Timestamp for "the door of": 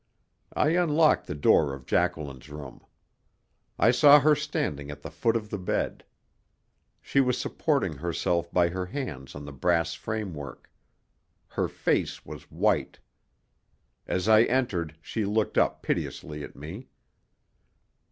1.27-1.85